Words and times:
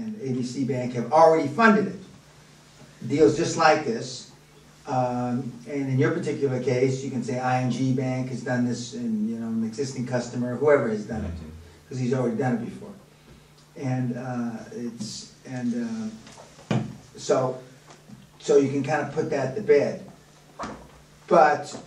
and 0.00 0.16
ABC 0.16 0.66
Bank 0.66 0.94
have 0.94 1.12
already 1.12 1.48
funded 1.48 1.88
it. 1.88 3.08
Deals 3.08 3.36
just 3.36 3.56
like 3.56 3.84
this. 3.84 4.30
Um, 4.86 5.52
and 5.68 5.88
in 5.88 5.98
your 5.98 6.10
particular 6.10 6.62
case, 6.62 7.04
you 7.04 7.10
can 7.10 7.22
say 7.22 7.34
ING 7.34 7.94
Bank 7.94 8.30
has 8.30 8.42
done 8.42 8.64
this 8.64 8.94
and, 8.94 9.30
you 9.30 9.36
know, 9.36 9.46
an 9.46 9.64
existing 9.64 10.06
customer, 10.06 10.56
whoever 10.56 10.88
has 10.88 11.06
done 11.06 11.24
it, 11.24 11.30
because 11.84 11.98
he's 11.98 12.12
already 12.12 12.36
done 12.36 12.54
it 12.54 12.64
before. 12.64 12.92
And, 13.76 14.16
uh, 14.16 14.64
it's, 14.72 15.32
and, 15.46 16.12
uh, 16.70 16.78
so, 17.16 17.60
so 18.38 18.56
you 18.56 18.70
can 18.70 18.82
kind 18.82 19.06
of 19.06 19.14
put 19.14 19.30
that 19.30 19.54
to 19.54 19.62
bed. 19.62 20.04
But 21.28 21.80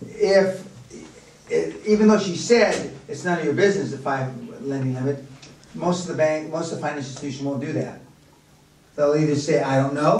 if, 0.00 0.66
even 1.86 2.08
though 2.08 2.18
she 2.18 2.36
said 2.36 2.92
it's 3.08 3.24
none 3.24 3.38
of 3.38 3.44
your 3.44 3.54
business, 3.54 3.90
the 3.90 3.98
five 3.98 4.32
lending 4.62 4.94
limit, 4.94 5.22
most 5.76 6.02
of 6.02 6.08
the 6.08 6.16
bank, 6.16 6.50
most 6.50 6.72
of 6.72 6.78
the 6.78 6.82
financial 6.82 7.10
institution 7.10 7.46
won't 7.46 7.60
do 7.60 7.72
that. 7.74 8.00
They'll 8.96 9.16
either 9.16 9.36
say, 9.36 9.62
I 9.62 9.80
don't 9.80 9.94
know, 9.94 10.16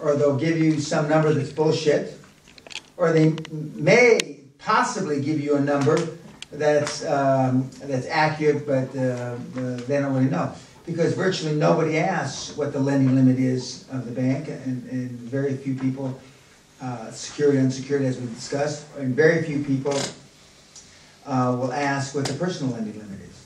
or 0.00 0.16
they'll 0.16 0.38
give 0.38 0.58
you 0.58 0.80
some 0.80 1.08
number 1.08 1.32
that's 1.34 1.52
bullshit, 1.52 2.18
or 2.96 3.12
they 3.12 3.34
may 3.74 4.40
possibly 4.58 5.20
give 5.20 5.40
you 5.40 5.56
a 5.56 5.60
number 5.60 5.98
that's, 6.50 7.04
um, 7.04 7.70
that's 7.82 8.06
accurate, 8.06 8.66
but, 8.66 8.88
uh, 8.96 9.36
they 9.86 10.00
don't 10.00 10.14
really 10.14 10.30
know. 10.30 10.52
Because 10.86 11.14
virtually 11.14 11.54
nobody 11.54 11.98
asks 11.98 12.56
what 12.56 12.72
the 12.72 12.80
lending 12.80 13.14
limit 13.14 13.38
is 13.38 13.84
of 13.92 14.06
the 14.06 14.12
bank, 14.12 14.48
and, 14.48 14.88
and 14.90 15.10
very 15.10 15.56
few 15.56 15.74
people, 15.74 16.18
uh, 16.80 17.10
secured, 17.12 17.56
unsecured, 17.56 18.02
as 18.02 18.18
we 18.18 18.26
discussed, 18.34 18.86
and 18.98 19.14
very 19.14 19.42
few 19.42 19.62
people, 19.62 19.96
uh, 21.26 21.54
will 21.56 21.72
ask 21.72 22.14
what 22.14 22.24
the 22.24 22.32
personal 22.34 22.72
lending 22.72 22.98
limit 22.98 23.20
is. 23.20 23.39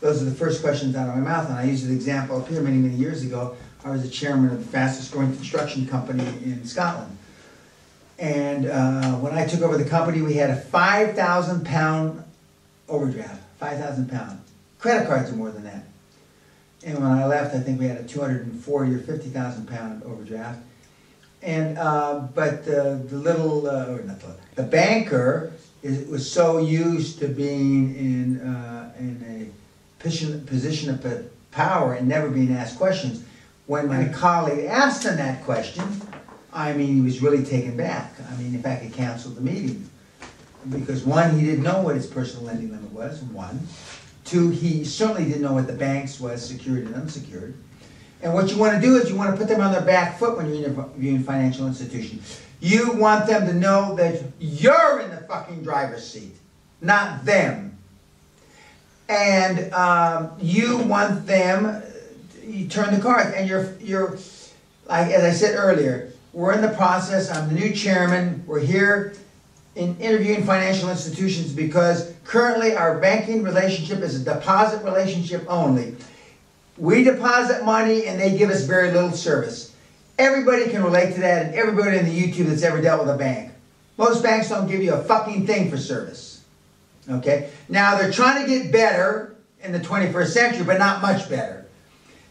Those 0.00 0.22
are 0.22 0.24
the 0.24 0.34
first 0.34 0.62
questions 0.62 0.96
out 0.96 1.08
of 1.08 1.14
my 1.14 1.20
mouth, 1.20 1.48
and 1.48 1.58
I 1.58 1.64
used 1.64 1.86
an 1.86 1.94
example 1.94 2.40
up 2.40 2.48
here 2.48 2.62
many, 2.62 2.78
many 2.78 2.94
years 2.94 3.22
ago. 3.22 3.56
I 3.84 3.90
was 3.90 4.02
the 4.02 4.08
chairman 4.08 4.50
of 4.50 4.58
the 4.58 4.70
fastest 4.70 5.12
growing 5.12 5.34
construction 5.34 5.86
company 5.86 6.24
in 6.44 6.64
Scotland. 6.64 7.16
And 8.18 8.66
uh, 8.66 9.12
when 9.16 9.32
I 9.32 9.46
took 9.46 9.62
over 9.62 9.78
the 9.78 9.88
company, 9.88 10.20
we 10.20 10.34
had 10.34 10.50
a 10.50 10.56
five 10.56 11.14
thousand 11.14 11.64
pound 11.64 12.22
overdraft, 12.88 13.42
five 13.58 13.78
thousand 13.78 14.10
pound. 14.10 14.40
Credit 14.78 15.06
cards 15.06 15.30
are 15.30 15.36
more 15.36 15.50
than 15.50 15.64
that. 15.64 15.84
And 16.84 16.98
when 16.98 17.10
I 17.10 17.26
left, 17.26 17.54
I 17.54 17.60
think 17.60 17.78
we 17.78 17.86
had 17.86 17.98
a 17.98 18.04
two 18.04 18.20
hundred 18.20 18.46
and 18.46 18.62
forty 18.62 18.94
or 18.94 18.98
fifty 18.98 19.28
thousand 19.28 19.68
pound 19.68 20.02
overdraft. 20.02 20.60
And, 21.42 21.78
uh, 21.78 22.28
but 22.34 22.66
the, 22.66 23.02
the 23.08 23.16
little, 23.16 23.66
uh, 23.66 23.96
not 24.04 24.20
the, 24.20 24.36
the 24.56 24.62
banker 24.62 25.52
is, 25.82 26.06
was 26.06 26.30
so 26.30 26.58
used 26.58 27.18
to 27.20 27.28
being 27.28 27.96
in, 27.96 28.40
uh, 28.40 28.92
in 28.98 29.24
a 29.26 29.59
position, 30.00 30.44
position 30.46 30.90
of 30.90 31.30
power 31.52 31.94
and 31.94 32.08
never 32.08 32.28
being 32.28 32.52
asked 32.52 32.76
questions. 32.76 33.24
When 33.66 33.86
my 33.86 34.08
colleague 34.08 34.66
asked 34.66 35.04
him 35.04 35.16
that 35.16 35.44
question, 35.44 35.84
I 36.52 36.72
mean, 36.72 36.96
he 36.96 37.00
was 37.00 37.22
really 37.22 37.44
taken 37.44 37.76
back. 37.76 38.12
I 38.28 38.36
mean, 38.36 38.52
in 38.52 38.62
fact, 38.62 38.82
he 38.82 38.90
canceled 38.90 39.36
the 39.36 39.40
meeting. 39.40 39.88
Because 40.68 41.04
one, 41.04 41.38
he 41.38 41.46
didn't 41.46 41.62
know 41.62 41.80
what 41.80 41.94
his 41.94 42.06
personal 42.06 42.46
lending 42.46 42.72
limit 42.72 42.90
was, 42.90 43.22
one. 43.22 43.60
Two, 44.24 44.50
he 44.50 44.84
certainly 44.84 45.24
didn't 45.24 45.42
know 45.42 45.54
what 45.54 45.66
the 45.66 45.72
banks 45.72 46.20
was, 46.20 46.46
secured 46.46 46.86
and 46.86 46.94
unsecured. 46.96 47.54
And 48.22 48.34
what 48.34 48.50
you 48.50 48.58
want 48.58 48.74
to 48.74 48.80
do 48.80 48.96
is 48.96 49.08
you 49.08 49.16
want 49.16 49.30
to 49.30 49.36
put 49.36 49.48
them 49.48 49.60
on 49.60 49.72
their 49.72 49.80
back 49.80 50.18
foot 50.18 50.36
when 50.36 50.52
you're 50.52 50.68
interviewing 50.68 51.22
financial 51.22 51.66
institution. 51.66 52.20
You 52.60 52.92
want 52.92 53.26
them 53.26 53.46
to 53.46 53.54
know 53.54 53.94
that 53.94 54.22
you're 54.38 55.00
in 55.00 55.10
the 55.10 55.22
fucking 55.22 55.62
driver's 55.62 56.06
seat, 56.06 56.36
not 56.82 57.24
them. 57.24 57.69
And 59.10 59.74
um, 59.74 60.30
you 60.40 60.78
want 60.78 61.26
them, 61.26 61.82
you 62.46 62.68
turn 62.68 62.94
the 62.94 63.00
cards, 63.00 63.34
and 63.34 63.48
you're, 63.48 63.74
you're, 63.80 64.16
like, 64.86 65.10
as 65.10 65.24
I 65.24 65.32
said 65.32 65.56
earlier, 65.56 66.12
we're 66.32 66.52
in 66.52 66.62
the 66.62 66.68
process, 66.68 67.28
I'm 67.28 67.48
the 67.48 67.56
new 67.56 67.72
chairman, 67.72 68.44
we're 68.46 68.60
here 68.60 69.14
in 69.74 69.96
interviewing 69.98 70.44
financial 70.44 70.90
institutions 70.90 71.52
because 71.52 72.12
currently 72.22 72.76
our 72.76 73.00
banking 73.00 73.42
relationship 73.42 73.98
is 73.98 74.20
a 74.20 74.24
deposit 74.24 74.84
relationship 74.84 75.44
only. 75.48 75.96
We 76.78 77.02
deposit 77.02 77.64
money 77.64 78.06
and 78.06 78.20
they 78.20 78.38
give 78.38 78.50
us 78.50 78.62
very 78.62 78.92
little 78.92 79.10
service. 79.10 79.74
Everybody 80.20 80.70
can 80.70 80.84
relate 80.84 81.14
to 81.14 81.20
that 81.22 81.46
and 81.46 81.54
everybody 81.56 81.98
in 81.98 82.04
the 82.04 82.16
YouTube 82.16 82.46
that's 82.46 82.62
ever 82.62 82.80
dealt 82.80 83.00
with 83.00 83.12
a 83.12 83.18
bank. 83.18 83.50
Most 83.96 84.22
banks 84.22 84.50
don't 84.50 84.68
give 84.68 84.84
you 84.84 84.94
a 84.94 85.02
fucking 85.02 85.48
thing 85.48 85.68
for 85.68 85.78
service. 85.78 86.29
Okay? 87.08 87.50
Now 87.68 87.96
they're 87.96 88.12
trying 88.12 88.44
to 88.44 88.48
get 88.48 88.72
better 88.72 89.36
in 89.62 89.72
the 89.72 89.80
21st 89.80 90.28
century, 90.28 90.64
but 90.64 90.78
not 90.78 91.02
much 91.02 91.28
better. 91.28 91.66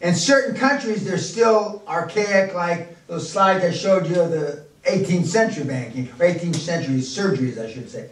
In 0.00 0.14
certain 0.14 0.56
countries, 0.56 1.04
they're 1.04 1.18
still 1.18 1.82
archaic, 1.86 2.54
like 2.54 2.96
those 3.06 3.30
slides 3.30 3.64
I 3.64 3.70
showed 3.70 4.06
you 4.06 4.20
of 4.20 4.30
the 4.30 4.64
18th 4.84 5.26
century 5.26 5.64
banking, 5.64 6.08
or 6.08 6.26
18th 6.26 6.56
century 6.56 6.96
surgeries, 6.96 7.58
I 7.58 7.70
should 7.70 7.90
say. 7.90 8.08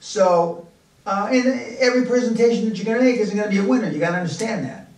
So, 0.00 0.66
uh, 1.04 1.28
and 1.30 1.46
every 1.78 2.06
presentation 2.06 2.68
that 2.68 2.76
you're 2.76 2.86
going 2.86 2.98
to 2.98 3.04
make 3.04 3.20
isn't 3.20 3.36
going 3.36 3.48
to 3.48 3.54
be 3.54 3.60
a 3.62 3.68
winner. 3.68 3.90
You 3.90 3.98
got 3.98 4.12
to 4.12 4.16
understand 4.16 4.64
that. 4.64 4.88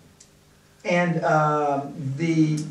And 0.85 1.25
um, 1.25 1.95
the 2.17 2.63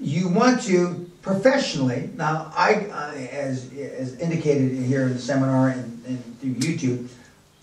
you 0.00 0.28
want 0.28 0.62
to 0.62 1.05
professionally 1.26 2.08
now. 2.14 2.52
I, 2.56 2.86
I 2.92 3.14
as 3.32 3.70
as 3.74 4.18
indicated 4.20 4.72
here 4.72 5.02
in 5.02 5.12
the 5.12 5.18
seminar 5.18 5.70
and, 5.70 6.04
and 6.06 6.40
through 6.40 6.54
YouTube, 6.54 7.08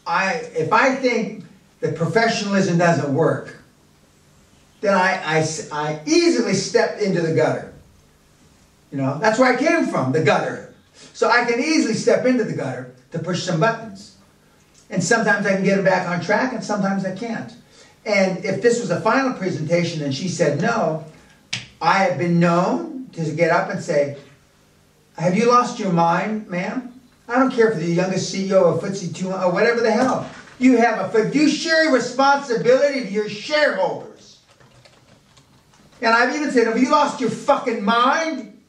I 0.06 0.34
if 0.54 0.74
I 0.74 0.96
think 0.96 1.46
that 1.80 1.96
professionalism 1.96 2.78
doesn't 2.78 3.14
work, 3.14 3.58
then 4.82 4.94
I, 4.94 5.40
I, 5.40 5.48
I 5.72 6.00
easily 6.06 6.54
stepped 6.54 7.02
into 7.02 7.22
the 7.22 7.34
gutter. 7.34 7.74
You 8.92 8.98
know, 8.98 9.18
that's 9.20 9.40
where 9.40 9.52
I 9.52 9.58
came 9.58 9.88
from, 9.88 10.12
the 10.12 10.24
gutter. 10.24 10.74
So 11.14 11.30
I 11.30 11.46
can 11.46 11.60
easily 11.60 11.94
step 11.94 12.26
into 12.26 12.44
the 12.44 12.54
gutter 12.54 12.94
to 13.12 13.20
push 13.20 13.44
some 13.44 13.60
buttons. 13.60 14.18
And 14.90 15.04
sometimes 15.04 15.46
I 15.46 15.56
can 15.56 15.64
get 15.64 15.78
them 15.78 15.86
back 15.86 16.08
on 16.08 16.22
track 16.22 16.54
and 16.54 16.64
sometimes 16.64 17.06
I 17.06 17.16
can't. 17.16 17.52
And 18.06 18.46
if 18.46 18.62
this 18.62 18.80
was 18.80 18.92
a 18.92 19.02
final 19.02 19.34
presentation 19.34 20.04
and 20.04 20.14
she 20.14 20.28
said 20.28 20.62
no, 20.62 21.06
I 21.82 22.04
have 22.04 22.18
been 22.18 22.40
known 22.40 22.93
to 23.14 23.32
get 23.32 23.52
up 23.52 23.70
and 23.70 23.82
say, 23.82 24.18
have 25.18 25.38
you 25.38 25.48
lost 25.48 25.80
your 25.80 25.92
mind, 25.92 26.48
ma'am? 26.48 27.00
I 27.28 27.40
don't 27.40 27.52
care 27.52 27.70
if 27.70 27.78
you're 27.78 27.88
the 27.88 27.94
youngest 27.94 28.34
CEO 28.34 28.76
of 28.76 28.82
FTSE 28.82 29.16
200 29.16 29.46
or 29.46 29.52
whatever 29.52 29.82
the 29.82 29.92
hell. 29.92 30.30
You 30.60 30.78
have 30.78 31.00
a 31.00 31.10
fiduciary 31.10 31.92
responsibility 31.92 33.02
to 33.06 33.12
your 33.12 33.30
shareholders. 33.30 34.40
And 36.02 36.14
I've 36.14 36.36
even 36.36 36.52
said, 36.52 36.68
have 36.68 36.78
you 36.78 36.92
lost 36.92 37.22
your 37.22 37.30
fucking 37.30 37.84
mind? 37.84 38.62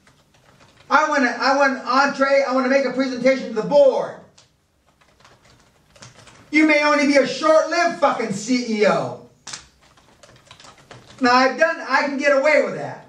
I 0.89 1.09
want 1.09 1.25
to, 1.25 1.31
I 1.31 1.57
want 1.57 1.85
entree, 1.85 2.45
I 2.47 2.53
want 2.53 2.67
to 2.67 2.71
make 2.71 2.85
a 2.85 2.93
presentation 2.93 3.49
to 3.49 3.55
the 3.55 3.69
board. 3.69 4.17
You 6.51 6.67
may 6.67 6.85
only 6.85 7.07
be 7.07 7.17
a 7.17 7.27
short-lived 7.27 7.99
fucking 7.99 8.29
CEO. 8.29 9.27
Now 11.21 11.35
I've 11.35 11.59
done, 11.59 11.85
I 11.89 12.03
can 12.03 12.19
get 12.19 12.37
away 12.37 12.63
with 12.65 12.77
that. 12.77 13.04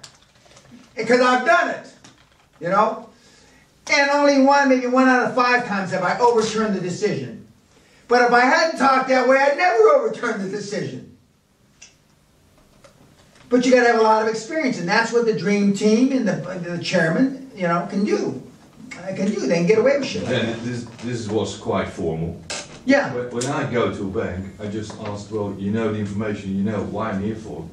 Because 0.96 1.20
I've 1.20 1.44
done 1.46 1.70
it. 1.70 1.92
You 2.60 2.70
know? 2.70 3.08
And 3.92 4.10
only 4.10 4.42
one, 4.42 4.68
maybe 4.68 4.86
one 4.86 5.08
out 5.08 5.26
of 5.26 5.34
five 5.34 5.66
times 5.66 5.92
have 5.92 6.02
I 6.02 6.18
overturned 6.18 6.74
the 6.74 6.80
decision. 6.80 7.46
But 8.08 8.22
if 8.22 8.32
I 8.32 8.40
hadn't 8.40 8.78
talked 8.78 9.08
that 9.08 9.28
way, 9.28 9.36
I'd 9.38 9.56
never 9.56 9.82
overturn 9.90 10.42
the 10.42 10.48
decision. 10.48 11.16
But 13.48 13.64
you 13.64 13.72
got 13.72 13.82
to 13.82 13.86
have 13.92 14.00
a 14.00 14.02
lot 14.02 14.22
of 14.22 14.28
experience, 14.28 14.78
and 14.78 14.88
that's 14.88 15.12
what 15.12 15.24
the 15.24 15.32
dream 15.38 15.72
team 15.72 16.10
and 16.12 16.26
the, 16.26 16.34
the 16.68 16.82
chairman, 16.82 17.50
you 17.54 17.62
know, 17.68 17.86
can 17.88 18.04
do. 18.04 18.42
I 19.04 19.12
can 19.12 19.26
do. 19.26 19.40
They 19.46 19.56
can 19.58 19.66
get 19.66 19.78
away 19.78 19.98
with 19.98 20.08
shit. 20.08 20.24
Like 20.24 20.60
this, 20.62 20.84
this 21.04 21.28
was 21.28 21.56
quite 21.56 21.88
formal. 21.88 22.40
Yeah, 22.86 23.12
When 23.14 23.30
when 23.30 23.46
I 23.46 23.70
go 23.70 23.92
to 23.94 24.02
a 24.02 24.24
bank, 24.24 24.46
I 24.60 24.66
just 24.68 24.98
ask, 25.00 25.30
well, 25.30 25.54
you 25.58 25.72
know 25.72 25.92
the 25.92 25.98
information, 25.98 26.56
you 26.56 26.62
know 26.64 26.82
why 26.84 27.10
I'm 27.10 27.22
here 27.22 27.34
for. 27.34 27.68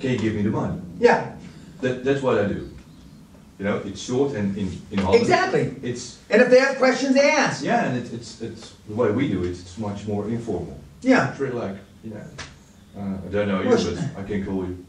Can 0.00 0.10
you 0.12 0.18
give 0.18 0.34
me 0.34 0.42
the 0.42 0.50
money? 0.50 0.80
yeah, 0.98 1.34
That, 1.80 2.04
that's 2.04 2.22
what 2.22 2.38
I 2.38 2.46
do. 2.46 2.70
You 3.58 3.64
know, 3.64 3.78
it's 3.84 4.00
short 4.00 4.34
and 4.34 4.56
in, 4.56 4.80
in 4.92 4.98
Holland. 4.98 5.20
exactly. 5.20 5.74
It's, 5.82 6.18
And 6.30 6.40
if 6.42 6.48
they 6.50 6.60
have 6.60 6.76
questions, 6.76 7.14
they 7.14 7.30
ask. 7.30 7.64
yeah, 7.64 7.86
and 7.88 7.96
it's, 7.98 8.12
it's, 8.12 8.40
it's, 8.40 8.74
the 8.88 8.94
way 8.94 9.10
we 9.10 9.28
do 9.28 9.42
it, 9.42 9.48
it's 9.50 9.76
much 9.78 10.06
more 10.06 10.28
informal. 10.28 10.78
Yeah, 11.02 11.30
It's 11.30 11.40
really 11.40 11.54
like, 11.56 11.76
you 12.04 12.10
know, 12.10 12.22
uh, 12.96 13.00
I 13.26 13.30
don't 13.30 13.48
know 13.48 13.62
you, 13.62 13.70
but 13.70 13.98
I 14.16 14.22
can 14.24 14.44
call 14.44 14.64
you 14.64 14.84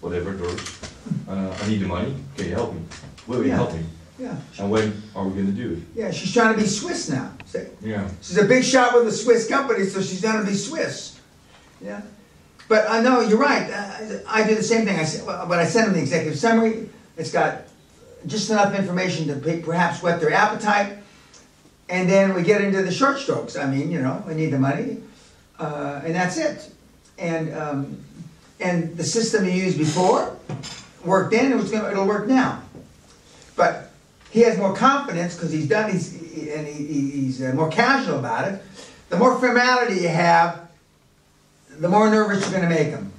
whatever, 0.00 0.32
Doris. 0.32 0.80
Uh, 1.28 1.56
I 1.62 1.68
need 1.68 1.80
the 1.80 1.86
money, 1.86 2.14
can 2.36 2.46
you 2.46 2.54
help 2.54 2.74
me? 2.74 2.80
Will 3.28 3.42
you 3.42 3.48
Yeah. 3.50 3.56
help 3.56 3.72
me? 3.72 3.80
yeah, 4.18 4.36
And 4.58 4.70
when 4.70 5.00
are 5.14 5.24
we 5.28 5.40
gonna 5.40 5.52
do 5.52 5.74
it? 5.74 5.78
yeah. 5.98 6.10
She's 6.10 6.32
trying 6.32 6.54
to 6.56 6.60
be 6.60 6.66
Swiss 6.66 7.08
now. 7.08 7.32
See? 7.46 7.66
Yeah. 7.82 8.08
She's 8.20 8.38
a 8.38 8.44
big 8.44 8.64
shot 8.64 8.94
with 8.94 9.06
a 9.06 9.12
Swiss 9.12 9.48
company, 9.48 9.84
so 9.84 10.00
she's 10.02 10.20
gonna 10.20 10.44
be 10.44 10.54
Swiss. 10.54 11.18
Yeah. 11.80 12.00
But 12.68 12.88
I 12.90 13.00
know, 13.00 13.20
you're 13.20 13.38
right, 13.38 13.62
I, 13.70 14.20
I 14.28 14.46
do 14.46 14.54
the 14.54 14.62
same 14.62 14.84
thing, 14.84 14.98
I 14.98 15.06
well, 15.26 15.46
but 15.46 15.58
I 15.58 15.64
send 15.64 15.86
them 15.86 15.94
the 15.94 16.00
executive 16.00 16.38
summary, 16.38 16.88
it's 17.16 17.32
got 17.32 17.62
just 18.26 18.50
enough 18.50 18.74
information 18.74 19.26
to 19.28 19.60
perhaps 19.64 20.02
whet 20.02 20.20
their 20.20 20.32
appetite, 20.32 20.98
and 21.88 22.08
then 22.08 22.34
we 22.34 22.42
get 22.42 22.60
into 22.60 22.82
the 22.82 22.92
short 22.92 23.18
strokes, 23.18 23.56
I 23.56 23.66
mean, 23.66 23.90
you 23.90 24.02
know, 24.02 24.22
we 24.26 24.34
need 24.34 24.50
the 24.50 24.58
money, 24.58 24.98
uh, 25.58 26.02
and 26.04 26.14
that's 26.14 26.36
it. 26.36 26.70
And, 27.16 27.54
um, 27.56 28.04
and 28.60 28.96
the 28.96 29.04
system 29.04 29.44
you 29.46 29.50
used 29.52 29.78
before 29.78 30.36
worked 31.04 31.30
then, 31.32 31.50
it 31.52 31.56
was 31.56 31.70
gonna, 31.70 31.90
it'll 31.90 32.06
work 32.06 32.28
now. 32.28 32.60
But 33.56 33.90
he 34.30 34.40
has 34.40 34.58
more 34.58 34.74
confidence 34.76 35.34
because 35.34 35.50
he's 35.50 35.66
done, 35.68 35.90
he's, 35.90 36.12
he- 36.12 36.50
and 36.50 36.66
he- 36.66 37.10
he's 37.10 37.42
uh, 37.42 37.52
more 37.54 37.70
casual 37.70 38.18
about 38.18 38.46
it. 38.52 38.62
The 39.08 39.16
more 39.16 39.38
formality 39.40 40.02
you 40.02 40.08
have, 40.08 40.67
the 41.78 41.88
more 41.88 42.10
nervous 42.10 42.42
you're 42.42 42.60
gonna 42.60 42.72
make 42.72 42.90
them. 42.90 43.12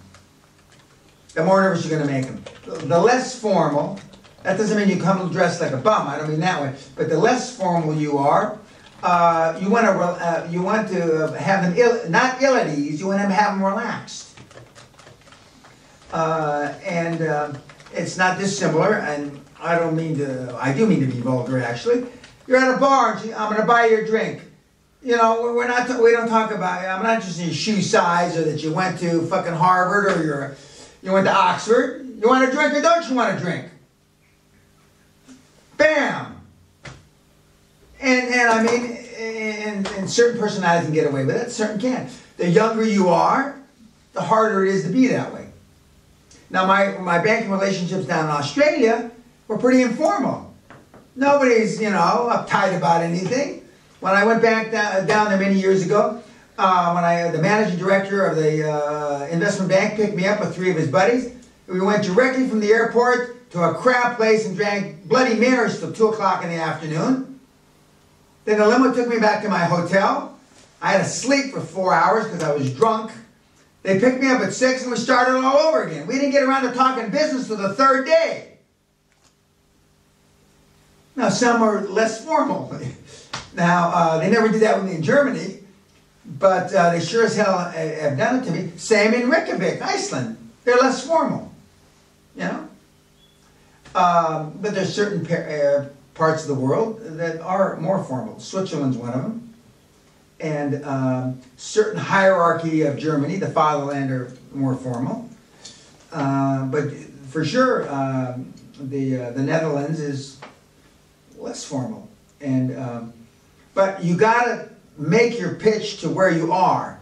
The 1.33 1.43
more 1.43 1.61
nervous 1.61 1.85
you're 1.85 1.97
gonna 1.97 2.11
make 2.11 2.25
him. 2.25 2.43
The 2.65 2.99
less 2.99 3.39
formal, 3.39 3.99
that 4.43 4.57
doesn't 4.57 4.77
mean 4.77 4.89
you 4.89 5.01
come 5.01 5.31
dressed 5.31 5.61
like 5.61 5.71
a 5.71 5.77
bum, 5.77 6.07
I 6.07 6.17
don't 6.17 6.29
mean 6.29 6.39
that 6.41 6.61
way, 6.61 6.73
but 6.95 7.09
the 7.09 7.17
less 7.17 7.55
formal 7.55 7.95
you 7.95 8.17
are, 8.17 8.57
uh, 9.03 9.57
you 9.61 9.69
wanna, 9.69 9.91
uh, 9.91 10.47
you 10.49 10.61
want 10.61 10.89
to 10.89 11.27
have 11.39 11.63
them 11.63 11.73
ill, 11.77 12.09
not 12.09 12.41
ill 12.41 12.55
at 12.55 12.67
ease, 12.77 12.99
you 12.99 13.07
want 13.07 13.19
to 13.21 13.27
have 13.27 13.53
them 13.53 13.63
relaxed. 13.63 14.37
Uh, 16.11 16.73
and, 16.85 17.21
uh, 17.21 17.53
it's 17.93 18.17
not 18.17 18.37
dissimilar, 18.37 18.95
and 18.95 19.39
I 19.61 19.77
don't 19.77 19.95
mean 19.95 20.17
to, 20.17 20.57
I 20.59 20.73
do 20.73 20.85
mean 20.85 20.99
to 21.01 21.07
be 21.07 21.21
vulgar, 21.21 21.61
actually. 21.61 22.05
You're 22.45 22.57
at 22.57 22.75
a 22.75 22.77
bar, 22.77 23.17
I'm 23.17 23.51
gonna 23.51 23.65
buy 23.65 23.85
you 23.85 23.99
a 23.99 24.05
drink. 24.05 24.41
You 25.01 25.15
know, 25.15 25.53
we're- 25.53 25.67
not, 25.67 25.87
we 26.01 26.11
don't 26.11 26.27
talk 26.27 26.51
about, 26.51 26.83
I'm 26.85 27.03
not 27.03 27.15
interested 27.15 27.43
in 27.43 27.47
your 27.47 27.55
shoe 27.55 27.81
size, 27.81 28.37
or 28.37 28.43
that 28.43 28.61
you 28.61 28.73
went 28.73 28.99
to 28.99 29.25
fucking 29.27 29.53
Harvard, 29.53 30.17
or 30.17 30.23
you're, 30.23 30.55
you 31.01 31.13
went 31.13 31.25
to 31.25 31.33
Oxford. 31.33 32.05
You 32.21 32.27
want 32.27 32.45
to 32.49 32.55
drink 32.55 32.73
or 32.73 32.81
don't 32.81 33.07
you 33.09 33.15
want 33.15 33.37
to 33.37 33.43
drink? 33.43 33.69
Bam! 35.77 36.35
And, 38.01 38.33
and 38.33 38.49
I 38.49 38.63
mean, 38.63 38.97
and, 39.17 39.87
and 39.87 40.09
certain 40.09 40.39
personalities 40.39 40.87
can 40.87 40.93
get 40.93 41.07
away 41.07 41.23
with 41.23 41.35
it, 41.37 41.51
certain 41.51 41.79
can't. 41.79 42.11
The 42.35 42.49
younger 42.49 42.83
you 42.83 43.07
are, 43.07 43.57
the 44.13 44.21
harder 44.21 44.65
it 44.65 44.73
is 44.73 44.83
to 44.83 44.89
be 44.89 45.07
that 45.07 45.33
way. 45.33 45.47
Now, 46.49 46.65
my, 46.65 46.97
my 46.97 47.19
banking 47.19 47.51
relationships 47.51 48.05
down 48.05 48.25
in 48.25 48.31
Australia 48.31 49.11
were 49.47 49.57
pretty 49.57 49.81
informal. 49.81 50.53
Nobody's, 51.15 51.79
you 51.79 51.89
know, 51.89 52.29
uptight 52.31 52.75
about 52.75 53.01
anything. 53.01 53.65
When 53.99 54.13
I 54.13 54.23
went 54.25 54.41
back 54.41 54.71
down, 54.71 55.05
down 55.07 55.29
there 55.29 55.37
many 55.37 55.59
years 55.59 55.85
ago, 55.85 56.23
uh, 56.57 56.93
when 56.93 57.03
I, 57.03 57.29
the 57.31 57.41
managing 57.41 57.77
director 57.77 58.25
of 58.25 58.37
the 58.37 58.69
uh, 58.69 59.27
investment 59.27 59.69
bank 59.69 59.95
picked 59.95 60.15
me 60.15 60.25
up 60.25 60.39
with 60.39 60.55
three 60.55 60.69
of 60.69 60.77
his 60.77 60.89
buddies, 60.89 61.33
we 61.67 61.81
went 61.81 62.03
directly 62.03 62.47
from 62.47 62.61
the 62.61 62.69
airport 62.69 63.49
to 63.51 63.61
a 63.61 63.73
crab 63.73 64.15
place 64.15 64.45
and 64.45 64.55
drank 64.55 65.07
Bloody 65.07 65.35
Marys 65.35 65.79
till 65.79 65.91
2 65.91 66.07
o'clock 66.09 66.43
in 66.43 66.49
the 66.49 66.55
afternoon. 66.55 67.39
Then 68.45 68.59
the 68.59 68.67
limo 68.67 68.93
took 68.93 69.07
me 69.07 69.19
back 69.19 69.43
to 69.43 69.49
my 69.49 69.65
hotel. 69.65 70.37
I 70.81 70.93
had 70.93 70.99
to 70.99 71.09
sleep 71.09 71.51
for 71.51 71.59
four 71.59 71.93
hours 71.93 72.25
because 72.25 72.41
I 72.41 72.53
was 72.53 72.73
drunk. 72.73 73.11
They 73.83 73.99
picked 73.99 74.21
me 74.21 74.29
up 74.29 74.41
at 74.41 74.53
6 74.53 74.83
and 74.83 74.91
we 74.91 74.97
started 74.97 75.35
all 75.35 75.57
over 75.57 75.83
again. 75.83 76.07
We 76.07 76.15
didn't 76.15 76.31
get 76.31 76.43
around 76.43 76.63
to 76.63 76.71
talking 76.71 77.09
business 77.09 77.47
till 77.47 77.57
the 77.57 77.73
third 77.73 78.05
day. 78.05 78.59
Now, 81.15 81.29
some 81.29 81.61
are 81.61 81.81
less 81.81 82.23
formal. 82.23 82.79
Now, 83.53 83.89
uh, 83.89 84.19
they 84.19 84.29
never 84.29 84.49
did 84.49 84.61
that 84.61 84.77
with 84.77 84.85
me 84.89 84.95
in 84.95 85.01
Germany, 85.01 85.59
but 86.25 86.73
uh, 86.73 86.91
they 86.91 86.99
sure 86.99 87.25
as 87.25 87.35
hell 87.35 87.57
have 87.57 88.17
done 88.17 88.41
it 88.41 88.45
to 88.45 88.51
me. 88.51 88.71
Same 88.77 89.13
in 89.13 89.29
Reykjavik, 89.29 89.81
Iceland. 89.81 90.37
They're 90.63 90.77
less 90.77 91.05
formal, 91.05 91.51
you 92.35 92.43
know. 92.43 92.69
Um, 93.95 94.57
but 94.61 94.75
there's 94.75 94.93
certain 94.93 95.25
uh, 95.27 95.89
parts 96.13 96.43
of 96.43 96.49
the 96.49 96.61
world 96.61 97.01
that 97.17 97.41
are 97.41 97.77
more 97.77 98.03
formal. 98.03 98.39
Switzerland's 98.39 98.97
one 98.97 99.13
of 99.13 99.21
them. 99.23 99.53
And 100.39 100.85
um, 100.85 101.41
certain 101.57 101.99
hierarchy 101.99 102.83
of 102.83 102.97
Germany, 102.97 103.37
the 103.37 103.49
fatherland, 103.49 104.11
are 104.11 104.31
more 104.53 104.75
formal. 104.75 105.27
Uh, 106.11 106.65
but 106.65 106.93
for 107.29 107.43
sure, 107.43 107.89
um, 107.93 108.53
the 108.79 109.17
uh, 109.17 109.31
the 109.31 109.43
Netherlands 109.43 109.99
is 109.99 110.39
less 111.37 111.65
formal. 111.65 112.07
And 112.39 112.77
um, 112.77 113.13
but 113.73 114.03
you 114.03 114.15
gotta 114.15 114.69
make 114.97 115.39
your 115.39 115.55
pitch 115.55 116.01
to 116.01 116.09
where 116.09 116.29
you 116.29 116.51
are. 116.51 116.99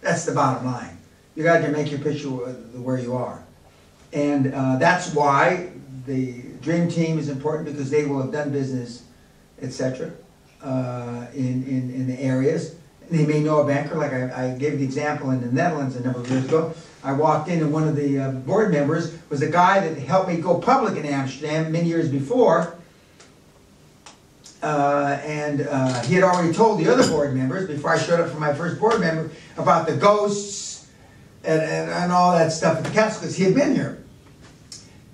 That's 0.00 0.24
the 0.24 0.32
bottom 0.32 0.66
line. 0.66 0.96
You 1.34 1.44
gotta 1.44 1.68
make 1.68 1.90
your 1.90 2.00
pitch 2.00 2.22
to 2.22 2.38
where 2.82 2.98
you 2.98 3.14
are. 3.14 3.42
And 4.12 4.54
uh, 4.54 4.76
that's 4.76 5.14
why 5.14 5.70
the 6.06 6.42
dream 6.62 6.90
team 6.90 7.18
is 7.18 7.28
important 7.28 7.66
because 7.66 7.90
they 7.90 8.04
will 8.06 8.22
have 8.22 8.32
done 8.32 8.50
business, 8.50 9.04
etc. 9.60 10.12
Uh, 10.62 11.26
in, 11.34 11.62
in, 11.64 11.94
in 11.94 12.06
the 12.06 12.20
areas. 12.20 12.74
They 13.10 13.24
may 13.24 13.40
know 13.40 13.60
a 13.60 13.66
banker, 13.66 13.94
like 13.94 14.12
I, 14.12 14.46
I 14.46 14.58
gave 14.58 14.78
the 14.78 14.84
example 14.84 15.30
in 15.30 15.40
the 15.40 15.52
Netherlands 15.52 15.96
a 15.96 16.02
number 16.02 16.20
of 16.20 16.30
years 16.30 16.44
ago. 16.44 16.74
I 17.04 17.12
walked 17.12 17.48
in 17.48 17.60
and 17.60 17.72
one 17.72 17.86
of 17.86 17.94
the 17.94 18.18
uh, 18.18 18.30
board 18.32 18.72
members 18.72 19.16
was 19.30 19.40
a 19.40 19.48
guy 19.48 19.80
that 19.80 19.96
helped 19.98 20.28
me 20.28 20.38
go 20.38 20.58
public 20.58 20.96
in 20.96 21.06
Amsterdam 21.06 21.70
many 21.70 21.88
years 21.88 22.08
before. 22.08 22.76
Uh, 24.62 25.20
and 25.22 25.62
uh, 25.62 26.02
he 26.02 26.14
had 26.14 26.24
already 26.24 26.52
told 26.52 26.80
the 26.80 26.92
other 26.92 27.08
board 27.08 27.34
members 27.34 27.68
before 27.68 27.90
I 27.90 27.98
showed 27.98 28.18
up 28.18 28.30
for 28.30 28.40
my 28.40 28.52
first 28.52 28.80
board 28.80 29.00
member 29.00 29.30
about 29.56 29.86
the 29.86 29.96
ghosts 29.96 30.88
and, 31.44 31.62
and, 31.62 31.90
and 31.90 32.12
all 32.12 32.32
that 32.32 32.52
stuff 32.52 32.78
at 32.78 32.84
the 32.84 32.90
council 32.90 33.20
because 33.20 33.36
he 33.36 33.44
had 33.44 33.54
been 33.54 33.74
here. 33.74 34.02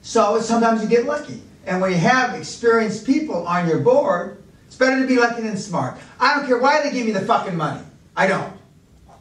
So 0.01 0.41
sometimes 0.41 0.83
you 0.83 0.89
get 0.89 1.05
lucky. 1.05 1.43
And 1.67 1.81
when 1.81 1.93
you 1.93 1.99
have 1.99 2.35
experienced 2.35 3.07
people 3.07 3.47
on 3.47 3.69
your 3.69 3.81
board, 3.81 4.43
it's 4.67 4.77
better 4.77 5.01
to 5.01 5.07
be 5.07 5.17
lucky 5.17 5.43
than 5.43 5.57
smart. 5.57 5.99
I 6.19 6.35
don't 6.35 6.47
care 6.47 6.59
why 6.59 6.83
they 6.83 6.91
give 6.91 7.07
me 7.07 7.13
the 7.13 7.21
fucking 7.21 7.57
money. 7.57 7.85
I 8.17 8.27
don't. 8.27 8.53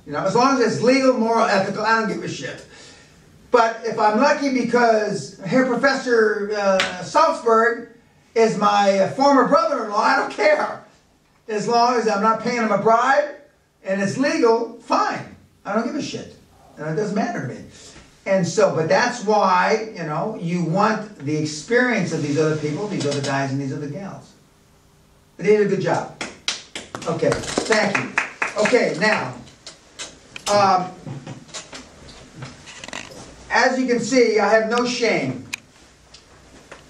You 0.06 0.14
know, 0.14 0.20
as 0.20 0.36
long 0.36 0.62
as 0.62 0.74
it's 0.74 0.84
legal, 0.84 1.14
moral, 1.14 1.46
ethical, 1.46 1.84
I 1.84 2.00
don't 2.00 2.10
give 2.10 2.24
a 2.24 2.28
shit. 2.28 2.66
But 3.52 3.82
if 3.86 4.00
I'm 4.00 4.20
lucky 4.20 4.54
because 4.54 5.40
here 5.48 5.66
Professor 5.68 6.52
uh, 6.58 7.04
Salzburg 7.04 7.90
is 8.36 8.58
my 8.58 9.10
former 9.16 9.48
brother-in-law, 9.48 10.00
I 10.00 10.16
don't 10.18 10.32
care. 10.32 10.84
As 11.48 11.68
long 11.68 11.96
as 11.96 12.08
I'm 12.08 12.22
not 12.22 12.42
paying 12.42 12.64
him 12.64 12.72
a 12.72 12.78
bribe 12.78 13.36
and 13.84 14.02
it's 14.02 14.18
legal, 14.18 14.80
fine. 14.80 15.36
I 15.66 15.74
don't 15.74 15.86
give 15.86 15.96
a 15.96 16.02
shit. 16.02 16.36
And 16.78 16.90
it 16.90 16.96
doesn't 17.00 17.16
matter 17.16 17.48
to 17.48 17.54
me. 17.54 17.64
And 18.26 18.48
so, 18.48 18.74
but 18.74 18.88
that's 18.88 19.26
why, 19.26 19.92
you 19.96 20.04
know, 20.04 20.38
you 20.42 20.64
want 20.64 21.20
the 21.20 21.36
experience 21.36 22.14
of 22.14 22.24
these 22.24 22.40
other 22.40 22.56
people, 22.56 22.88
these 22.88 23.06
other 23.06 23.22
guys 23.22 23.52
and 23.52 23.62
these 23.62 23.74
other 23.74 23.90
gals. 23.90 24.32
They 25.38 25.44
did 25.44 25.68
a 25.68 25.70
good 25.70 25.82
job. 25.82 26.22
Okay, 27.06 27.30
thank 27.32 27.98
you. 27.98 28.14
Okay, 28.64 28.96
now, 29.00 29.36
um, 30.52 30.92
as 33.52 33.78
you 33.78 33.88
can 33.88 34.00
see, 34.00 34.40
I 34.40 34.50
have 34.50 34.70
no 34.70 34.86
shame. 34.86 35.43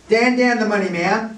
Dan 0.09 0.35
Dan 0.37 0.59
the 0.59 0.67
Money 0.67 0.89
Man, 0.89 1.37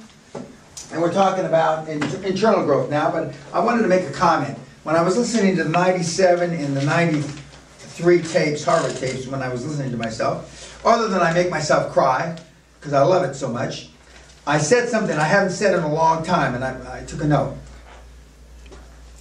and 0.91 1.01
we're 1.01 1.13
talking 1.13 1.45
about 1.45 1.87
in- 1.87 2.01
internal 2.23 2.65
growth 2.65 2.89
now, 2.89 3.11
but 3.11 3.33
I 3.53 3.59
wanted 3.59 3.83
to 3.83 3.87
make 3.87 4.03
a 4.05 4.11
comment. 4.11 4.57
When 4.83 4.95
I 4.95 5.01
was 5.01 5.17
listening 5.17 5.55
to 5.57 5.63
the 5.63 5.69
97 5.69 6.51
and 6.51 6.75
the 6.75 6.83
93 6.83 8.21
tapes, 8.23 8.63
Harvard 8.63 8.95
tapes, 8.97 9.27
when 9.27 9.41
I 9.41 9.49
was 9.49 9.65
listening 9.65 9.91
to 9.91 9.97
myself, 9.97 10.81
other 10.85 11.07
than 11.07 11.21
I 11.21 11.33
make 11.33 11.49
myself 11.49 11.93
cry, 11.93 12.37
because 12.79 12.93
I 12.93 13.01
love 13.03 13.23
it 13.23 13.35
so 13.35 13.49
much, 13.49 13.89
I 14.47 14.57
said 14.57 14.89
something 14.89 15.15
I 15.17 15.23
haven't 15.23 15.53
said 15.53 15.75
in 15.75 15.83
a 15.83 15.93
long 15.93 16.23
time, 16.23 16.55
and 16.55 16.63
I, 16.63 17.01
I 17.01 17.03
took 17.05 17.23
a 17.23 17.27
note. 17.27 17.55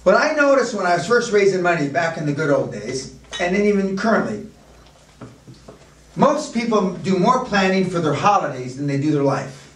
What 0.03 0.15
I 0.15 0.33
noticed 0.33 0.75
when 0.75 0.85
I 0.85 0.95
was 0.95 1.07
first 1.07 1.31
raising 1.31 1.63
money 1.63 1.87
back 1.89 2.17
in 2.17 2.27
the 2.27 2.33
good 2.33 2.51
old 2.51 2.71
days, 2.71 3.15
and 3.39 3.55
then 3.55 3.65
even 3.65 3.97
currently, 3.97 4.47
most 6.15 6.53
people 6.53 6.91
do 6.91 7.17
more 7.17 7.43
planning 7.45 7.89
for 7.89 7.99
their 7.99 8.13
holidays 8.13 8.77
than 8.77 8.87
they 8.87 8.99
do 8.99 9.11
their 9.11 9.23
life. 9.23 9.73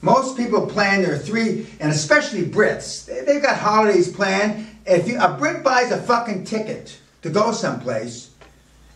Most 0.00 0.36
people 0.36 0.66
plan 0.66 1.02
their 1.02 1.18
three, 1.18 1.66
and 1.80 1.90
especially 1.90 2.44
Brits, 2.44 3.06
they- 3.06 3.22
they've 3.22 3.42
got 3.42 3.56
holidays 3.56 4.08
planned. 4.08 4.66
If 4.86 5.08
you, 5.08 5.20
a 5.20 5.28
Brit 5.28 5.62
buys 5.62 5.90
a 5.90 6.00
fucking 6.00 6.44
ticket 6.44 6.96
to 7.22 7.30
go 7.30 7.52
someplace, 7.52 8.28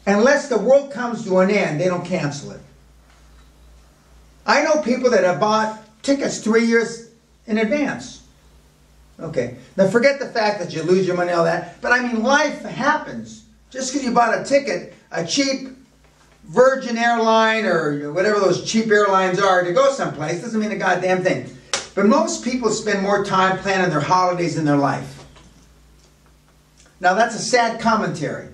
unless 0.07 0.49
the 0.49 0.59
world 0.59 0.93
comes 0.93 1.25
to 1.25 1.39
an 1.41 1.51
end, 1.51 1.81
they 1.81 1.89
don't 1.89 2.05
cancel 2.05 2.53
it. 2.53 2.61
I 4.47 4.63
know 4.63 4.81
people 4.81 5.11
that 5.11 5.25
have 5.25 5.41
bought 5.41 5.85
tickets 6.03 6.39
three 6.39 6.65
years 6.67 7.07
in 7.47 7.59
advance. 7.59 8.21
Okay, 9.21 9.57
now 9.77 9.89
forget 9.89 10.19
the 10.19 10.27
fact 10.27 10.59
that 10.59 10.75
you 10.75 10.83
lose 10.83 11.07
your 11.07 11.17
money, 11.17 11.33
all 11.33 11.45
that, 11.45 11.81
but 11.81 11.93
I 11.93 12.01
mean, 12.01 12.23
life 12.23 12.63
happens. 12.63 13.43
Just 13.71 13.93
because 13.93 14.05
you 14.05 14.13
bought 14.13 14.39
a 14.39 14.45
ticket, 14.45 14.95
a 15.13 15.27
cheap 15.27 15.69
Virgin 16.45 16.99
airline 16.99 17.65
or 17.65 18.13
whatever 18.13 18.41
those 18.41 18.69
cheap 18.71 18.89
airlines 18.89 19.39
are 19.39 19.63
to 19.63 19.73
go 19.73 19.93
someplace 19.93 20.41
doesn't 20.43 20.61
mean 20.61 20.73
a 20.73 20.77
goddamn 20.77 21.23
thing. 21.23 21.49
But 21.95 22.07
most 22.07 22.45
people 22.45 22.71
spend 22.71 23.03
more 23.03 23.25
time 23.25 23.59
planning 23.59 23.91
their 23.91 24.01
holidays 24.01 24.59
in 24.59 24.65
their 24.65 24.77
life. 24.77 25.25
Now, 27.01 27.15
that's 27.15 27.35
a 27.35 27.39
sad 27.39 27.81
commentary. 27.81 28.49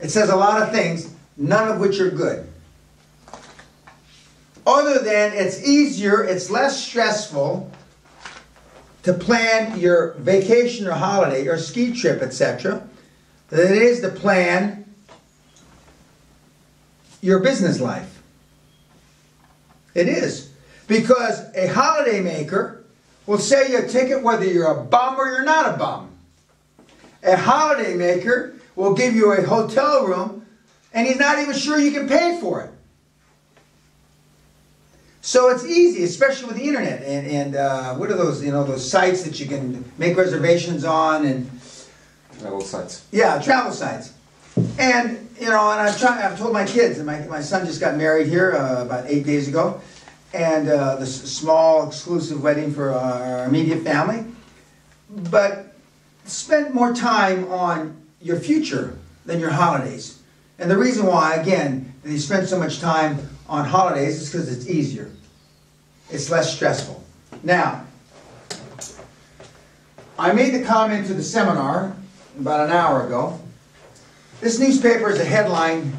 It 0.00 0.10
says 0.10 0.30
a 0.30 0.36
lot 0.36 0.62
of 0.62 0.72
things, 0.72 1.12
none 1.36 1.68
of 1.68 1.78
which 1.78 2.00
are 2.00 2.10
good. 2.10 2.48
Other 4.66 4.98
than 4.98 5.32
it's 5.34 5.62
easier, 5.62 6.24
it's 6.24 6.50
less 6.50 6.82
stressful 6.84 7.70
to 9.02 9.12
plan 9.12 9.78
your 9.78 10.14
vacation 10.14 10.86
or 10.86 10.92
holiday 10.92 11.46
or 11.46 11.58
ski 11.58 11.92
trip, 11.92 12.22
etc., 12.22 12.86
than 13.48 13.72
it 13.72 13.82
is 13.82 14.00
to 14.00 14.08
plan 14.08 14.85
your 17.20 17.40
business 17.40 17.80
life. 17.80 18.20
It 19.94 20.08
is. 20.08 20.52
Because 20.86 21.52
a 21.54 21.66
holiday 21.68 22.20
maker 22.20 22.84
will 23.26 23.38
sell 23.38 23.68
you 23.68 23.78
a 23.78 23.88
ticket 23.88 24.22
whether 24.22 24.44
you're 24.44 24.70
a 24.70 24.84
bum 24.84 25.16
or 25.18 25.26
you're 25.26 25.44
not 25.44 25.74
a 25.74 25.78
bum. 25.78 26.10
A 27.22 27.36
holiday 27.36 27.94
maker 27.94 28.54
will 28.76 28.94
give 28.94 29.14
you 29.16 29.32
a 29.32 29.42
hotel 29.42 30.06
room 30.06 30.46
and 30.92 31.06
he's 31.06 31.18
not 31.18 31.38
even 31.38 31.54
sure 31.54 31.78
you 31.80 31.90
can 31.90 32.08
pay 32.08 32.38
for 32.40 32.60
it. 32.62 32.70
So 35.22 35.48
it's 35.48 35.64
easy, 35.64 36.04
especially 36.04 36.46
with 36.46 36.56
the 36.56 36.62
internet 36.62 37.02
and, 37.02 37.26
and 37.26 37.56
uh, 37.56 37.94
what 37.96 38.10
are 38.12 38.16
those, 38.16 38.44
you 38.44 38.52
know, 38.52 38.62
those 38.62 38.88
sites 38.88 39.24
that 39.24 39.40
you 39.40 39.46
can 39.46 39.84
make 39.98 40.16
reservations 40.16 40.84
on 40.84 41.26
and 41.26 41.50
Travel 42.38 42.60
sites. 42.60 43.06
yeah, 43.10 43.40
travel 43.40 43.72
sites. 43.72 44.12
And, 44.78 45.28
you 45.38 45.48
know, 45.48 45.70
and 45.70 45.80
I've 45.80 46.02
I've 46.02 46.38
told 46.38 46.52
my 46.52 46.64
kids, 46.64 46.98
and 46.98 47.06
my, 47.06 47.20
my 47.26 47.40
son 47.40 47.66
just 47.66 47.80
got 47.80 47.96
married 47.96 48.28
here 48.28 48.52
uh, 48.52 48.82
about 48.82 49.04
eight 49.06 49.26
days 49.26 49.48
ago, 49.48 49.80
and 50.32 50.68
uh, 50.68 50.96
this 50.96 51.14
small 51.30 51.86
exclusive 51.88 52.42
wedding 52.42 52.72
for 52.72 52.92
our 52.92 53.44
immediate 53.44 53.82
family. 53.82 54.24
But 55.10 55.74
spend 56.24 56.74
more 56.74 56.94
time 56.94 57.50
on 57.52 58.00
your 58.20 58.40
future 58.40 58.98
than 59.26 59.40
your 59.40 59.50
holidays. 59.50 60.22
And 60.58 60.70
the 60.70 60.78
reason 60.78 61.06
why, 61.06 61.34
again, 61.34 61.92
you 62.04 62.18
spend 62.18 62.48
so 62.48 62.58
much 62.58 62.80
time 62.80 63.18
on 63.48 63.66
holidays 63.66 64.20
is 64.22 64.30
because 64.30 64.50
it's 64.50 64.68
easier. 64.68 65.10
It's 66.10 66.30
less 66.30 66.54
stressful. 66.54 67.04
Now, 67.42 67.84
I 70.18 70.32
made 70.32 70.54
the 70.54 70.64
comment 70.64 71.06
to 71.08 71.14
the 71.14 71.22
seminar 71.22 71.94
about 72.38 72.66
an 72.66 72.72
hour 72.72 73.06
ago. 73.06 73.38
This 74.40 74.58
newspaper 74.58 75.08
is 75.08 75.18
a 75.18 75.24
headline 75.24 75.92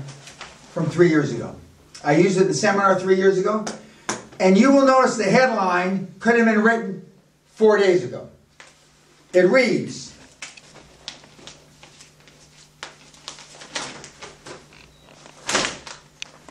from 0.71 0.89
three 0.89 1.09
years 1.09 1.31
ago. 1.31 1.55
I 2.03 2.17
used 2.17 2.37
it 2.37 2.41
at 2.41 2.47
the 2.47 2.53
seminar 2.53 2.99
three 2.99 3.15
years 3.15 3.39
ago, 3.39 3.65
and 4.39 4.55
you 4.55 4.71
will 4.71 4.85
notice 4.85 5.17
the 5.17 5.23
headline 5.23 6.13
could 6.19 6.35
have 6.35 6.45
been 6.45 6.61
written 6.61 7.03
four 7.47 7.79
days 7.79 8.03
ago. 8.03 8.29
It 9.33 9.49
reads 9.49 10.13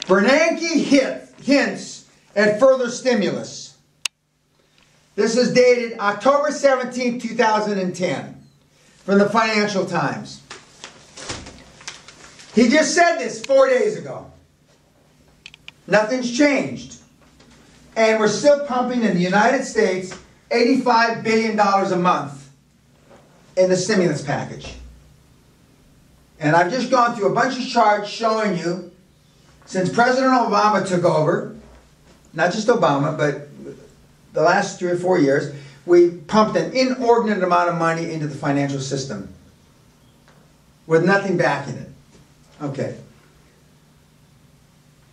Bernanke 0.07 0.83
hit, 0.85 1.29
hints 1.41 2.09
at 2.35 2.59
further 2.59 2.91
stimulus. 2.91 3.77
This 5.15 5.37
is 5.37 5.53
dated 5.53 5.99
October 6.01 6.51
17, 6.51 7.21
2010, 7.21 8.43
from 9.05 9.19
the 9.19 9.31
Financial 9.31 9.87
Times. 9.87 10.43
He 12.57 12.71
just 12.71 12.95
said 12.95 13.19
this 13.19 13.45
four 13.45 13.69
days 13.69 13.99
ago. 13.99 14.31
Nothing's 15.87 16.35
changed. 16.37 16.97
And 17.95 18.19
we're 18.19 18.29
still 18.29 18.65
pumping 18.65 19.03
in 19.03 19.15
the 19.15 19.21
United 19.21 19.63
States 19.63 20.19
$85 20.51 21.23
billion 21.23 21.61
a 21.61 21.97
month 21.97 22.51
in 23.59 23.69
the 23.69 23.77
stimulus 23.77 24.23
package. 24.23 24.73
And 26.41 26.57
I've 26.57 26.71
just 26.71 26.91
gone 26.91 27.15
through 27.15 27.31
a 27.31 27.35
bunch 27.35 27.59
of 27.59 27.67
charts 27.67 28.09
showing 28.09 28.57
you 28.57 28.91
since 29.67 29.93
President 29.93 30.33
Obama 30.33 30.87
took 30.87 31.05
over, 31.05 31.55
not 32.33 32.53
just 32.53 32.69
Obama, 32.69 33.19
but 33.19 33.49
the 34.33 34.41
last 34.41 34.79
three 34.79 34.93
or 34.93 34.97
four 34.97 35.19
years, 35.19 35.55
we 35.85 36.11
pumped 36.11 36.57
an 36.57 36.73
inordinate 36.73 37.43
amount 37.43 37.69
of 37.69 37.77
money 37.77 38.11
into 38.11 38.27
the 38.27 38.35
financial 38.35 38.81
system 38.81 39.29
with 40.87 41.05
nothing 41.05 41.37
backing 41.37 41.75
it. 41.75 41.91
Okay. 42.63 42.97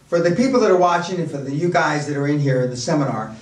For 0.07 0.19
the 0.19 0.35
people 0.35 0.59
that 0.59 0.71
are 0.71 0.77
watching 0.77 1.19
and 1.19 1.29
for 1.29 1.37
the 1.37 1.51
you 1.51 1.69
guys 1.69 2.07
that 2.07 2.15
are 2.15 2.27
in 2.27 2.39
here 2.39 2.63
in 2.63 2.69
the 2.69 2.77
seminar, 2.77 3.35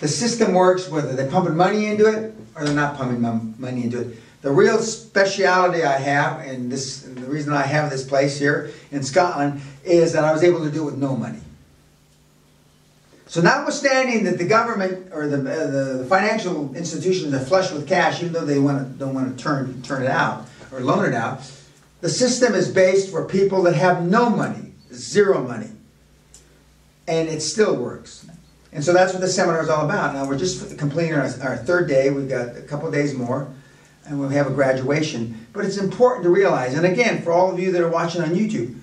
the 0.00 0.08
system 0.08 0.52
works 0.52 0.88
whether 0.88 1.14
they're 1.14 1.30
pumping 1.30 1.56
money 1.56 1.86
into 1.86 2.06
it 2.06 2.34
or 2.54 2.64
they're 2.64 2.74
not 2.74 2.96
pumping 2.96 3.20
money 3.58 3.84
into 3.84 4.00
it. 4.00 4.18
The 4.42 4.50
real 4.52 4.78
speciality 4.78 5.82
I 5.82 5.98
have, 5.98 6.40
and 6.40 6.70
this 6.70 7.04
and 7.04 7.16
the 7.16 7.26
reason 7.26 7.52
I 7.52 7.62
have 7.62 7.90
this 7.90 8.04
place 8.04 8.38
here 8.38 8.70
in 8.90 9.02
Scotland, 9.02 9.60
is 9.84 10.12
that 10.12 10.24
I 10.24 10.32
was 10.32 10.44
able 10.44 10.62
to 10.64 10.70
do 10.70 10.82
it 10.82 10.84
with 10.84 10.98
no 10.98 11.16
money. 11.16 11.40
So 13.28 13.40
notwithstanding 13.40 14.24
that 14.24 14.38
the 14.38 14.44
government 14.44 15.12
or 15.12 15.26
the, 15.26 15.38
uh, 15.38 15.98
the, 15.98 16.06
financial 16.06 16.74
institutions 16.76 17.34
are 17.34 17.40
flush 17.40 17.72
with 17.72 17.88
cash, 17.88 18.20
even 18.20 18.32
though 18.32 18.44
they 18.44 18.58
want 18.60 18.78
to, 18.78 18.98
don't 18.98 19.14
want 19.14 19.36
to 19.36 19.42
turn, 19.42 19.82
turn 19.82 20.02
it 20.02 20.08
out 20.08 20.46
or 20.70 20.80
loan 20.80 21.04
it 21.04 21.14
out, 21.14 21.40
the 22.06 22.12
system 22.12 22.54
is 22.54 22.68
based 22.68 23.10
for 23.10 23.24
people 23.24 23.64
that 23.64 23.74
have 23.74 24.06
no 24.06 24.30
money, 24.30 24.72
zero 24.92 25.42
money. 25.42 25.72
And 27.08 27.28
it 27.28 27.40
still 27.40 27.74
works. 27.74 28.24
And 28.70 28.84
so 28.84 28.92
that's 28.92 29.12
what 29.12 29.20
the 29.20 29.26
seminar 29.26 29.60
is 29.60 29.68
all 29.68 29.84
about. 29.84 30.14
Now 30.14 30.24
we're 30.24 30.38
just 30.38 30.78
completing 30.78 31.14
our, 31.14 31.24
our 31.42 31.56
third 31.56 31.88
day. 31.88 32.10
We've 32.10 32.28
got 32.28 32.56
a 32.56 32.62
couple 32.62 32.88
days 32.92 33.12
more 33.12 33.52
and 34.04 34.20
we'll 34.20 34.28
have 34.28 34.46
a 34.46 34.50
graduation. 34.50 35.48
But 35.52 35.64
it's 35.64 35.78
important 35.78 36.22
to 36.22 36.30
realize, 36.30 36.74
and 36.74 36.86
again, 36.86 37.22
for 37.22 37.32
all 37.32 37.52
of 37.52 37.58
you 37.58 37.72
that 37.72 37.82
are 37.82 37.90
watching 37.90 38.22
on 38.22 38.28
YouTube, 38.28 38.78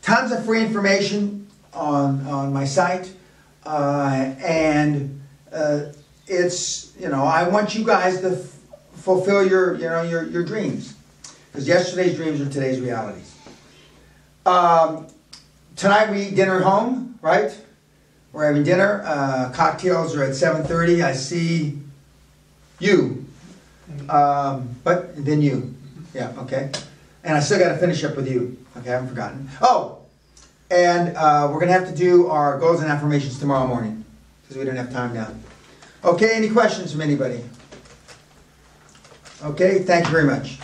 tons 0.00 0.30
of 0.30 0.44
free 0.44 0.62
information 0.62 1.48
on, 1.74 2.24
on 2.28 2.52
my 2.52 2.66
site. 2.66 3.12
Uh, 3.66 4.32
and 4.38 5.20
uh, 5.52 5.86
it's, 6.28 6.96
you 7.00 7.08
know, 7.08 7.24
I 7.24 7.48
want 7.48 7.74
you 7.74 7.84
guys 7.84 8.20
to 8.20 8.36
fulfill 8.94 9.44
your, 9.44 9.74
you 9.74 9.88
know, 9.88 10.02
your, 10.02 10.22
your 10.22 10.44
dreams. 10.44 10.94
Because 11.50 11.66
yesterday's 11.66 12.16
dreams 12.16 12.40
are 12.40 12.48
today's 12.48 12.80
realities. 12.80 13.34
Um, 14.46 15.08
tonight 15.76 16.10
we 16.10 16.28
eat 16.28 16.36
dinner 16.36 16.60
home, 16.60 17.18
right? 17.22 17.56
We're 18.32 18.46
having 18.46 18.62
dinner. 18.62 19.02
Uh, 19.04 19.50
cocktails 19.52 20.14
are 20.14 20.22
at 20.22 20.30
7.30. 20.30 21.04
I 21.04 21.12
see 21.12 21.78
you. 22.78 23.26
Um, 24.08 24.76
but 24.84 25.24
then 25.24 25.42
you. 25.42 25.74
Yeah, 26.14 26.32
okay. 26.38 26.70
And 27.24 27.36
I 27.36 27.40
still 27.40 27.58
got 27.58 27.72
to 27.72 27.78
finish 27.78 28.04
up 28.04 28.16
with 28.16 28.30
you. 28.30 28.56
Okay, 28.76 28.90
I 28.90 28.92
haven't 28.92 29.08
forgotten. 29.08 29.48
Oh, 29.60 29.98
and 30.70 31.16
uh, 31.16 31.48
we're 31.50 31.58
going 31.58 31.66
to 31.66 31.72
have 31.72 31.88
to 31.88 31.94
do 31.94 32.28
our 32.28 32.58
goals 32.60 32.80
and 32.80 32.90
affirmations 32.90 33.40
tomorrow 33.40 33.66
morning 33.66 34.04
because 34.42 34.56
we 34.56 34.64
don't 34.64 34.76
have 34.76 34.92
time 34.92 35.12
now. 35.12 35.34
Okay, 36.04 36.34
any 36.34 36.48
questions 36.48 36.92
from 36.92 37.00
anybody? 37.00 37.44
Okay, 39.42 39.80
thank 39.80 40.06
you 40.06 40.12
very 40.12 40.24
much. 40.24 40.58